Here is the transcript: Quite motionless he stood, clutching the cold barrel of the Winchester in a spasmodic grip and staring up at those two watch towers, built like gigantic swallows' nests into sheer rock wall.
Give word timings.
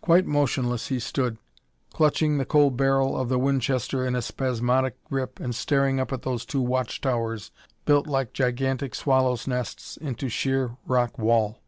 Quite 0.00 0.26
motionless 0.26 0.88
he 0.88 0.98
stood, 0.98 1.38
clutching 1.92 2.38
the 2.38 2.44
cold 2.44 2.76
barrel 2.76 3.16
of 3.16 3.28
the 3.28 3.38
Winchester 3.38 4.04
in 4.04 4.16
a 4.16 4.20
spasmodic 4.20 4.96
grip 5.04 5.38
and 5.38 5.54
staring 5.54 6.00
up 6.00 6.12
at 6.12 6.22
those 6.22 6.44
two 6.44 6.60
watch 6.60 7.00
towers, 7.00 7.52
built 7.84 8.08
like 8.08 8.32
gigantic 8.32 8.96
swallows' 8.96 9.46
nests 9.46 9.96
into 9.96 10.28
sheer 10.28 10.76
rock 10.86 11.20
wall. 11.20 11.60